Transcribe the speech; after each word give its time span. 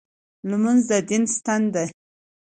لمونځ 0.49 0.81
د 0.89 0.91
دین 1.09 1.23
ستن 1.35 1.61
ده. 1.73 1.83